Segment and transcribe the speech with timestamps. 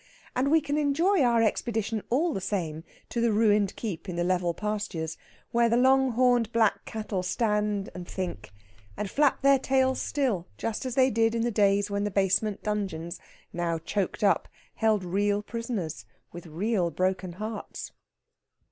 [0.35, 4.23] And we can enjoy our expedition all the same to the ruined keep in the
[4.23, 5.15] level pastures,
[5.51, 8.51] where the long horned black cattle stand and think
[8.97, 12.63] and flap their tails still, just as they did in the days when the basement
[12.63, 13.19] dungeons,
[13.53, 17.91] now choked up, held real prisoners with real broken hearts.